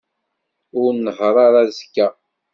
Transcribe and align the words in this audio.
Ur 0.81 0.89
nnehheṛ 0.93 1.35
ara 1.45 1.59
azekka. 1.65 2.07